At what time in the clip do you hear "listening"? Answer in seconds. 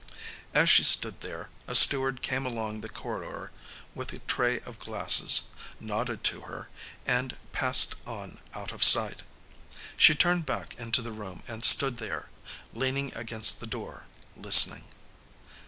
14.35-14.85